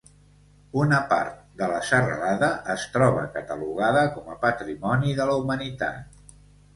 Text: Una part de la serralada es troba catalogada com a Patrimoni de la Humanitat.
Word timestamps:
Una 0.83 0.99
part 1.09 1.33
de 1.59 1.67
la 1.71 1.81
serralada 1.89 2.49
es 2.75 2.85
troba 2.95 3.25
catalogada 3.35 4.01
com 4.15 4.31
a 4.31 4.39
Patrimoni 4.47 5.13
de 5.21 5.29
la 5.31 5.37
Humanitat. 5.43 6.19